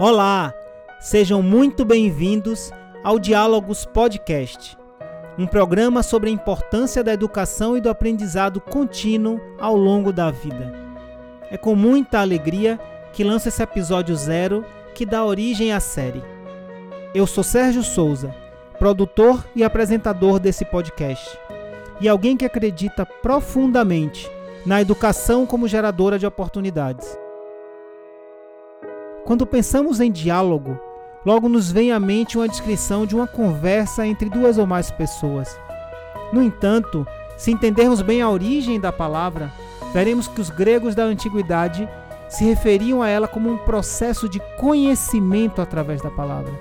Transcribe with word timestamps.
Olá, 0.00 0.54
sejam 1.00 1.42
muito 1.42 1.84
bem-vindos 1.84 2.70
ao 3.02 3.18
Diálogos 3.18 3.84
Podcast, 3.84 4.78
um 5.36 5.44
programa 5.44 6.04
sobre 6.04 6.30
a 6.30 6.32
importância 6.32 7.02
da 7.02 7.12
educação 7.12 7.76
e 7.76 7.80
do 7.80 7.90
aprendizado 7.90 8.60
contínuo 8.60 9.40
ao 9.58 9.74
longo 9.74 10.12
da 10.12 10.30
vida. 10.30 10.72
É 11.50 11.56
com 11.56 11.74
muita 11.74 12.20
alegria 12.20 12.78
que 13.12 13.24
lanço 13.24 13.48
esse 13.48 13.60
episódio 13.60 14.14
zero 14.14 14.64
que 14.94 15.04
dá 15.04 15.24
origem 15.24 15.72
à 15.72 15.80
série. 15.80 16.22
Eu 17.12 17.26
sou 17.26 17.42
Sérgio 17.42 17.82
Souza, 17.82 18.32
produtor 18.78 19.44
e 19.52 19.64
apresentador 19.64 20.38
desse 20.38 20.64
podcast, 20.64 21.36
e 22.00 22.08
alguém 22.08 22.36
que 22.36 22.44
acredita 22.44 23.04
profundamente 23.04 24.30
na 24.64 24.80
educação 24.80 25.44
como 25.44 25.66
geradora 25.66 26.20
de 26.20 26.26
oportunidades. 26.26 27.18
Quando 29.28 29.46
pensamos 29.46 30.00
em 30.00 30.10
diálogo, 30.10 30.80
logo 31.22 31.50
nos 31.50 31.70
vem 31.70 31.92
à 31.92 32.00
mente 32.00 32.38
uma 32.38 32.48
descrição 32.48 33.04
de 33.04 33.14
uma 33.14 33.26
conversa 33.26 34.06
entre 34.06 34.30
duas 34.30 34.56
ou 34.56 34.66
mais 34.66 34.90
pessoas. 34.90 35.54
No 36.32 36.42
entanto, 36.42 37.06
se 37.36 37.50
entendermos 37.50 38.00
bem 38.00 38.22
a 38.22 38.30
origem 38.30 38.80
da 38.80 38.90
palavra, 38.90 39.52
veremos 39.92 40.28
que 40.28 40.40
os 40.40 40.48
gregos 40.48 40.94
da 40.94 41.02
antiguidade 41.02 41.86
se 42.26 42.42
referiam 42.42 43.02
a 43.02 43.08
ela 43.10 43.28
como 43.28 43.50
um 43.50 43.58
processo 43.58 44.30
de 44.30 44.40
conhecimento 44.56 45.60
através 45.60 46.00
da 46.00 46.10
palavra. 46.10 46.54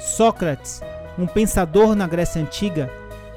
Sócrates, 0.00 0.80
um 1.18 1.26
pensador 1.26 1.94
na 1.94 2.06
Grécia 2.06 2.40
Antiga, 2.40 2.90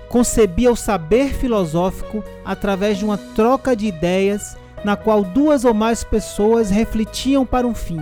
concebia 0.08 0.72
o 0.72 0.78
saber 0.78 1.34
filosófico 1.34 2.24
através 2.46 2.98
de 2.98 3.04
uma 3.04 3.18
troca 3.18 3.76
de 3.76 3.86
ideias 3.86 4.56
na 4.86 4.96
qual 4.96 5.24
duas 5.24 5.66
ou 5.66 5.74
mais 5.74 6.04
pessoas 6.04 6.70
refletiam 6.70 7.44
para 7.44 7.66
um 7.66 7.74
fim, 7.74 8.00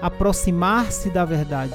aproximar-se 0.00 1.10
da 1.10 1.24
verdade. 1.24 1.74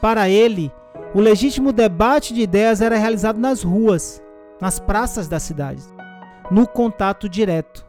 Para 0.00 0.28
ele, 0.28 0.72
o 1.14 1.20
legítimo 1.20 1.72
debate 1.72 2.34
de 2.34 2.40
ideias 2.40 2.80
era 2.80 2.96
realizado 2.96 3.38
nas 3.38 3.62
ruas, 3.62 4.20
nas 4.60 4.80
praças 4.80 5.28
das 5.28 5.44
cidades, 5.44 5.88
no 6.50 6.66
contato 6.66 7.28
direto. 7.28 7.86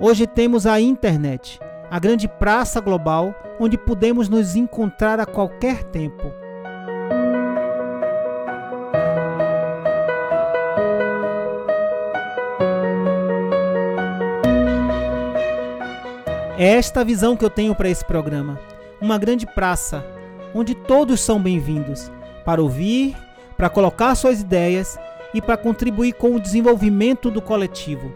Hoje 0.00 0.28
temos 0.28 0.64
a 0.64 0.80
internet, 0.80 1.58
a 1.90 1.98
grande 1.98 2.28
praça 2.28 2.80
global 2.80 3.34
onde 3.58 3.76
podemos 3.76 4.28
nos 4.28 4.54
encontrar 4.54 5.18
a 5.18 5.26
qualquer 5.26 5.82
tempo 5.82 6.32
É 16.56 16.74
esta 16.74 17.00
a 17.00 17.04
visão 17.04 17.36
que 17.36 17.44
eu 17.44 17.50
tenho 17.50 17.74
para 17.74 17.88
esse 17.88 18.04
programa. 18.04 18.60
Uma 19.00 19.18
grande 19.18 19.44
praça, 19.44 20.06
onde 20.54 20.72
todos 20.72 21.20
são 21.20 21.42
bem-vindos 21.42 22.12
para 22.44 22.62
ouvir, 22.62 23.16
para 23.56 23.68
colocar 23.68 24.14
suas 24.14 24.40
ideias 24.40 24.96
e 25.34 25.42
para 25.42 25.56
contribuir 25.56 26.12
com 26.12 26.36
o 26.36 26.40
desenvolvimento 26.40 27.28
do 27.28 27.42
coletivo, 27.42 28.12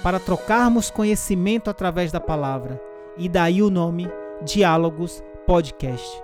para 0.00 0.20
trocarmos 0.20 0.92
conhecimento 0.92 1.68
através 1.68 2.12
da 2.12 2.20
palavra. 2.20 2.80
E 3.18 3.28
daí 3.28 3.60
o 3.60 3.70
nome 3.70 4.08
Diálogos 4.44 5.20
Podcast. 5.44 6.22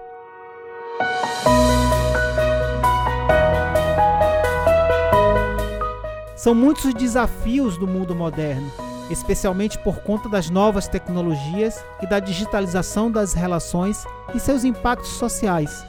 São 6.37 6.55
muitos 6.55 6.85
os 6.85 6.95
desafios 6.95 7.77
do 7.77 7.87
mundo 7.89 8.15
moderno 8.15 8.88
especialmente 9.11 9.79
por 9.79 10.01
conta 10.01 10.29
das 10.29 10.51
novas 10.51 10.89
tecnologias 10.89 11.83
e 12.03 12.07
da 12.07 12.21
digitalização 12.21 13.11
das 13.11 13.33
relações 13.33 14.05
e 14.35 14.41
seus 14.41 14.65
impactos 14.65 15.11
sociais, 15.11 15.85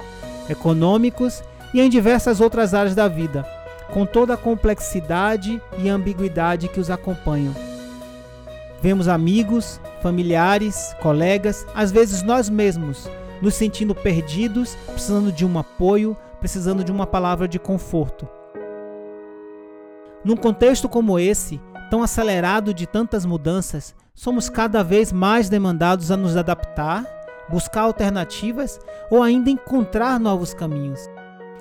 econômicos 0.50 1.44
e 1.74 1.82
em 1.82 1.90
diversas 1.90 2.40
outras 2.40 2.74
áreas 2.74 2.96
da 2.96 3.08
vida, 3.08 3.46
com 3.94 4.06
toda 4.06 4.34
a 4.34 4.38
complexidade 4.38 5.62
e 5.78 5.90
ambiguidade 5.90 6.68
que 6.68 6.80
os 6.80 6.90
acompanham. 6.90 7.54
Vemos 8.82 9.08
amigos, 9.08 9.80
familiares, 10.02 10.96
colegas, 11.02 11.66
às 11.76 11.92
vezes 11.92 12.24
nós 12.24 12.50
mesmos, 12.50 13.10
nos 13.42 13.56
sentindo 13.56 13.94
perdidos, 13.94 14.76
precisando 14.88 15.32
de 15.32 15.46
um 15.46 15.60
apoio, 15.60 16.16
precisando 16.40 16.84
de 16.84 16.92
uma 16.92 17.06
palavra 17.06 17.48
de 17.48 17.60
conforto. 17.60 18.28
Num 20.24 20.36
contexto 20.36 20.88
como 20.88 21.20
esse, 21.20 21.60
tão 21.90 22.04
acelerado 22.04 22.74
de 22.74 22.86
tantas 22.86 23.26
mudanças, 23.26 23.96
somos 24.14 24.50
cada 24.50 24.84
vez 24.84 25.12
mais 25.12 25.50
demandados 25.50 26.12
a 26.12 26.18
nos 26.18 26.38
adaptar, 26.38 27.06
buscar 27.50 27.82
alternativas 27.82 28.80
ou 29.10 29.24
ainda 29.24 29.50
encontrar 29.50 30.20
novos 30.20 30.54
caminhos. 30.54 31.10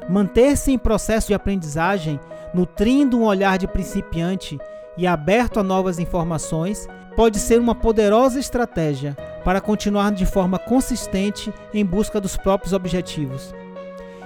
Manter-se 0.09 0.73
em 0.73 0.79
processo 0.79 1.29
de 1.29 1.35
aprendizagem, 1.35 2.21
nutrindo 2.53 3.19
um 3.19 3.25
olhar 3.25 3.59
de 3.59 3.67
principiante 3.67 4.59
e 4.97 5.07
aberto 5.07 5.61
a 5.61 5.63
novas 5.63 5.99
informações, 5.99 6.89
pode 7.15 7.39
ser 7.39 7.61
uma 7.61 7.75
poderosa 7.75 8.39
estratégia 8.39 9.17
para 9.45 9.61
continuar 9.61 10.13
de 10.13 10.27
forma 10.27 10.59
consistente 10.59 11.53
em 11.73 11.85
busca 11.85 12.21
dos 12.21 12.37
próprios 12.37 12.73
objetivos. 12.73 13.55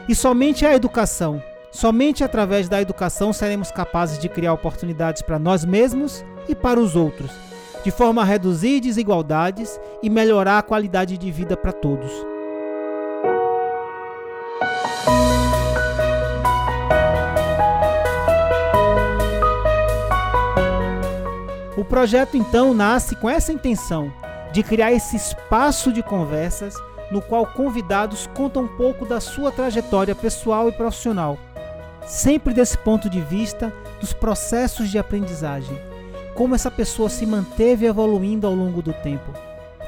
E 0.09 0.15
somente 0.15 0.67
a 0.67 0.75
educação, 0.75 1.43
Somente 1.73 2.23
através 2.23 2.69
da 2.69 2.83
educação 2.83 3.33
seremos 3.33 3.71
capazes 3.71 4.19
de 4.19 4.29
criar 4.29 4.53
oportunidades 4.53 5.23
para 5.23 5.39
nós 5.39 5.65
mesmos 5.65 6.23
e 6.47 6.55
para 6.55 6.79
os 6.79 6.95
outros, 6.95 7.31
de 7.83 7.91
forma 7.91 8.21
a 8.21 8.25
reduzir 8.27 8.79
desigualdades 8.79 9.81
e 10.03 10.11
melhorar 10.11 10.59
a 10.59 10.63
qualidade 10.63 11.17
de 11.17 11.31
vida 11.31 11.57
para 11.57 11.73
todos. 11.73 12.13
O 21.75 21.85
projeto 21.87 22.37
então 22.37 22.75
nasce 22.75 23.17
com 23.17 23.31
essa 23.31 23.51
intenção 23.51 24.13
de 24.53 24.63
criar 24.63 24.93
esse 24.93 25.17
espaço 25.17 25.91
de 25.91 26.03
conversas 26.03 26.75
no 27.11 27.23
qual 27.23 27.47
convidados 27.47 28.27
contam 28.35 28.65
um 28.65 28.77
pouco 28.77 29.07
da 29.07 29.21
sua 29.21 29.51
trajetória 29.51 30.15
pessoal 30.15 30.69
e 30.69 30.73
profissional 30.73 31.39
sempre 32.07 32.53
desse 32.53 32.77
ponto 32.79 33.09
de 33.09 33.21
vista 33.21 33.73
dos 34.01 34.13
processos 34.13 34.91
de 34.91 34.99
aprendizagem, 34.99 35.79
como 36.35 36.55
essa 36.55 36.71
pessoa 36.71 37.09
se 37.09 37.27
manteve 37.27 37.87
evoluindo 37.87 38.47
ao 38.47 38.55
longo 38.55 38.83
do 38.83 38.93
tempo. 38.93 39.33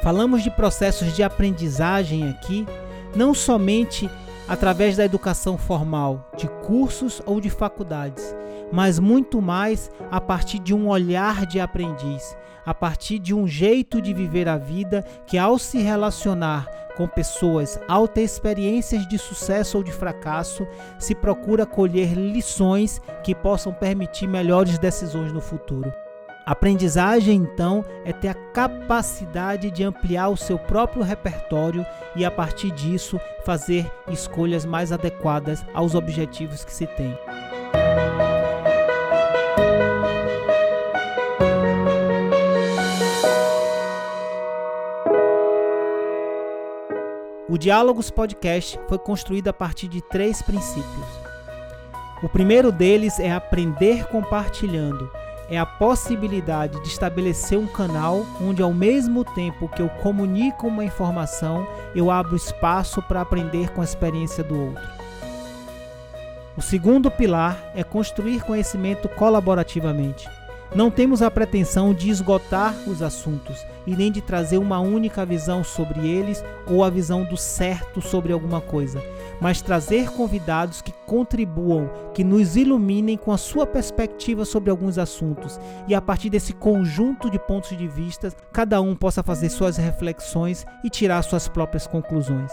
Falamos 0.02 0.42
de 0.42 0.50
processos 0.50 1.14
de 1.14 1.22
aprendizagem 1.22 2.28
aqui, 2.28 2.66
não 3.14 3.32
somente 3.32 4.10
através 4.48 4.96
da 4.96 5.04
educação 5.04 5.56
formal, 5.56 6.30
de 6.36 6.48
cursos 6.66 7.22
ou 7.24 7.40
de 7.40 7.50
faculdades, 7.50 8.34
mas 8.72 8.98
muito 8.98 9.40
mais 9.40 9.90
a 10.10 10.20
partir 10.20 10.58
de 10.58 10.74
um 10.74 10.88
olhar 10.88 11.46
de 11.46 11.60
aprendiz, 11.60 12.36
a 12.64 12.74
partir 12.74 13.18
de 13.18 13.34
um 13.34 13.46
jeito 13.46 14.00
de 14.00 14.12
viver 14.12 14.48
a 14.48 14.56
vida 14.56 15.04
que, 15.26 15.38
ao 15.38 15.58
se 15.58 15.78
relacionar 15.78 16.66
com 16.96 17.08
pessoas 17.08 17.78
altas 17.88 18.24
experiências 18.24 19.06
de 19.08 19.18
sucesso 19.18 19.78
ou 19.78 19.84
de 19.84 19.92
fracasso, 19.92 20.66
se 20.98 21.14
procura 21.14 21.66
colher 21.66 22.14
lições 22.14 23.00
que 23.22 23.34
possam 23.34 23.72
permitir 23.72 24.26
melhores 24.26 24.78
decisões 24.78 25.32
no 25.32 25.40
futuro. 25.40 25.92
Aprendizagem, 26.46 27.36
então, 27.36 27.82
é 28.04 28.12
ter 28.12 28.28
a 28.28 28.34
capacidade 28.34 29.70
de 29.70 29.82
ampliar 29.82 30.28
o 30.28 30.36
seu 30.36 30.58
próprio 30.58 31.02
repertório 31.02 31.86
e, 32.14 32.22
a 32.22 32.30
partir 32.30 32.70
disso, 32.70 33.18
fazer 33.46 33.90
escolhas 34.08 34.66
mais 34.66 34.92
adequadas 34.92 35.64
aos 35.72 35.94
objetivos 35.94 36.62
que 36.62 36.72
se 36.72 36.86
tem. 36.86 37.18
O 47.48 47.56
Diálogos 47.56 48.10
Podcast 48.10 48.78
foi 48.86 48.98
construído 48.98 49.48
a 49.48 49.52
partir 49.52 49.88
de 49.88 50.02
três 50.02 50.42
princípios. 50.42 51.06
O 52.22 52.28
primeiro 52.28 52.70
deles 52.70 53.18
é 53.18 53.32
aprender 53.32 54.08
compartilhando. 54.08 55.23
É 55.48 55.58
a 55.58 55.66
possibilidade 55.66 56.80
de 56.80 56.88
estabelecer 56.88 57.58
um 57.58 57.66
canal 57.66 58.24
onde, 58.40 58.62
ao 58.62 58.72
mesmo 58.72 59.24
tempo 59.24 59.68
que 59.68 59.82
eu 59.82 59.88
comunico 59.88 60.66
uma 60.66 60.84
informação, 60.84 61.66
eu 61.94 62.10
abro 62.10 62.34
espaço 62.34 63.02
para 63.02 63.20
aprender 63.20 63.70
com 63.70 63.80
a 63.80 63.84
experiência 63.84 64.42
do 64.42 64.58
outro. 64.58 65.04
O 66.56 66.62
segundo 66.62 67.10
pilar 67.10 67.72
é 67.74 67.82
construir 67.82 68.42
conhecimento 68.42 69.08
colaborativamente. 69.08 70.28
Não 70.74 70.90
temos 70.90 71.22
a 71.22 71.30
pretensão 71.30 71.94
de 71.94 72.10
esgotar 72.10 72.74
os 72.86 73.00
assuntos 73.00 73.64
e 73.86 73.94
nem 73.94 74.10
de 74.10 74.20
trazer 74.20 74.58
uma 74.58 74.80
única 74.80 75.24
visão 75.24 75.62
sobre 75.62 76.08
eles 76.08 76.44
ou 76.66 76.82
a 76.82 76.90
visão 76.90 77.24
do 77.24 77.36
certo 77.36 78.00
sobre 78.02 78.32
alguma 78.32 78.60
coisa, 78.60 79.02
mas 79.40 79.62
trazer 79.62 80.10
convidados 80.10 80.82
que 80.82 80.92
contribuam, 81.06 81.88
que 82.12 82.24
nos 82.24 82.56
iluminem 82.56 83.16
com 83.16 83.30
a 83.30 83.38
sua 83.38 83.66
perspectiva 83.66 84.44
sobre 84.44 84.70
alguns 84.70 84.98
assuntos 84.98 85.60
e 85.86 85.94
a 85.94 86.00
partir 86.00 86.28
desse 86.28 86.52
conjunto 86.52 87.30
de 87.30 87.38
pontos 87.38 87.76
de 87.76 87.86
vista, 87.86 88.32
cada 88.52 88.80
um 88.80 88.96
possa 88.96 89.22
fazer 89.22 89.50
suas 89.50 89.76
reflexões 89.76 90.66
e 90.82 90.90
tirar 90.90 91.22
suas 91.22 91.46
próprias 91.46 91.86
conclusões. 91.86 92.50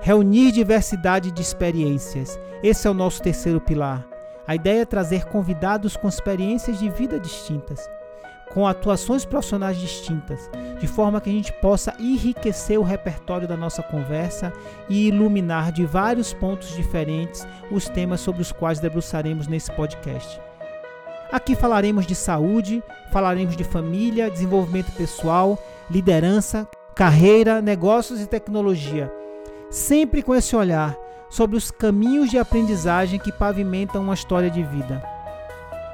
Reunir 0.00 0.50
diversidade 0.50 1.30
de 1.30 1.40
experiências. 1.40 2.38
Esse 2.62 2.88
é 2.88 2.90
o 2.90 2.94
nosso 2.94 3.22
terceiro 3.22 3.60
pilar. 3.60 4.11
A 4.46 4.54
ideia 4.54 4.82
é 4.82 4.84
trazer 4.84 5.26
convidados 5.26 5.96
com 5.96 6.08
experiências 6.08 6.78
de 6.78 6.88
vida 6.88 7.18
distintas, 7.18 7.88
com 8.52 8.66
atuações 8.66 9.24
profissionais 9.24 9.78
distintas, 9.78 10.50
de 10.80 10.86
forma 10.86 11.20
que 11.20 11.30
a 11.30 11.32
gente 11.32 11.52
possa 11.52 11.94
enriquecer 11.98 12.78
o 12.78 12.82
repertório 12.82 13.46
da 13.46 13.56
nossa 13.56 13.82
conversa 13.82 14.52
e 14.88 15.08
iluminar 15.08 15.70
de 15.70 15.86
vários 15.86 16.32
pontos 16.34 16.74
diferentes 16.74 17.46
os 17.70 17.88
temas 17.88 18.20
sobre 18.20 18.42
os 18.42 18.50
quais 18.50 18.80
debruçaremos 18.80 19.46
nesse 19.46 19.70
podcast. 19.72 20.40
Aqui 21.30 21.54
falaremos 21.54 22.06
de 22.06 22.14
saúde, 22.14 22.82
falaremos 23.10 23.56
de 23.56 23.64
família, 23.64 24.30
desenvolvimento 24.30 24.92
pessoal, 24.92 25.58
liderança, 25.90 26.68
carreira, 26.94 27.62
negócios 27.62 28.20
e 28.20 28.26
tecnologia, 28.26 29.10
sempre 29.70 30.22
com 30.22 30.34
esse 30.34 30.54
olhar 30.54 30.94
sobre 31.32 31.56
os 31.56 31.70
caminhos 31.70 32.30
de 32.30 32.36
aprendizagem 32.36 33.18
que 33.18 33.32
pavimentam 33.32 34.02
uma 34.02 34.12
história 34.12 34.50
de 34.50 34.62
vida. 34.62 35.02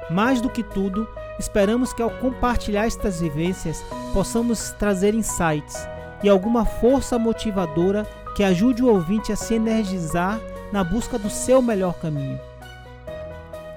Mais 0.09 0.41
do 0.41 0.49
que 0.49 0.61
tudo, 0.61 1.07
esperamos 1.39 1.93
que 1.93 2.01
ao 2.01 2.09
compartilhar 2.09 2.85
estas 2.85 3.21
vivências 3.21 3.81
possamos 4.13 4.71
trazer 4.71 5.13
insights 5.13 5.87
e 6.21 6.27
alguma 6.27 6.65
força 6.65 7.17
motivadora 7.17 8.05
que 8.35 8.43
ajude 8.43 8.83
o 8.83 8.89
ouvinte 8.89 9.31
a 9.31 9.37
se 9.37 9.53
energizar 9.53 10.41
na 10.73 10.83
busca 10.83 11.17
do 11.17 11.29
seu 11.29 11.61
melhor 11.61 11.93
caminho. 11.93 12.37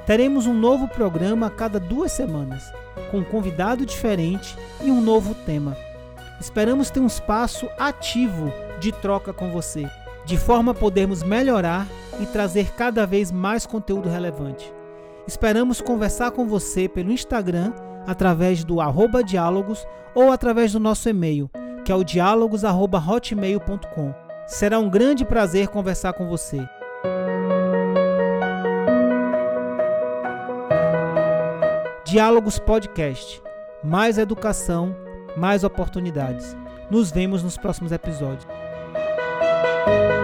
Teremos 0.04 0.48
um 0.48 0.54
novo 0.54 0.88
programa 0.88 1.46
a 1.46 1.50
cada 1.50 1.78
duas 1.78 2.10
semanas, 2.10 2.72
com 3.12 3.18
um 3.18 3.24
convidado 3.24 3.86
diferente 3.86 4.58
e 4.80 4.90
um 4.90 5.00
novo 5.00 5.32
tema. 5.32 5.76
Esperamos 6.40 6.90
ter 6.90 6.98
um 6.98 7.06
espaço 7.06 7.68
ativo 7.78 8.52
de 8.80 8.90
troca 8.90 9.32
com 9.32 9.52
você 9.52 9.88
de 10.24 10.36
forma 10.36 10.72
a 10.72 10.74
podermos 10.74 11.22
melhorar 11.22 11.86
e 12.20 12.26
trazer 12.26 12.72
cada 12.72 13.06
vez 13.06 13.30
mais 13.30 13.64
conteúdo 13.66 14.08
relevante. 14.08 14.72
Esperamos 15.26 15.80
conversar 15.80 16.32
com 16.32 16.46
você 16.46 16.88
pelo 16.88 17.12
Instagram 17.12 17.72
através 18.06 18.64
do 18.64 18.80
arroba 18.80 19.22
diálogos 19.22 19.86
ou 20.14 20.32
através 20.32 20.72
do 20.72 20.80
nosso 20.80 21.08
e-mail, 21.08 21.48
que 21.84 21.92
é 21.92 21.94
o 21.94 22.04
diálogos@hotmail.com. 22.04 24.14
Será 24.46 24.78
um 24.78 24.90
grande 24.90 25.24
prazer 25.24 25.68
conversar 25.68 26.12
com 26.12 26.28
você. 26.28 26.60
Diálogos 32.04 32.58
Podcast. 32.58 33.42
Mais 33.82 34.18
educação, 34.18 34.94
mais 35.36 35.64
oportunidades. 35.64 36.54
Nos 36.90 37.10
vemos 37.10 37.42
nos 37.42 37.56
próximos 37.56 37.90
episódios. 37.90 38.46
Música 39.86 40.21